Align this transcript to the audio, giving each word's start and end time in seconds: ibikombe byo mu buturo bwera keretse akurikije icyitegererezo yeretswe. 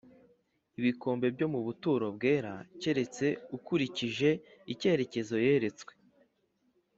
ibikombe 0.79 1.27
byo 1.35 1.47
mu 1.53 1.59
buturo 1.65 2.05
bwera 2.15 2.53
keretse 2.81 3.25
akurikije 3.55 4.29
icyitegererezo 4.73 5.35
yeretswe. 5.45 5.91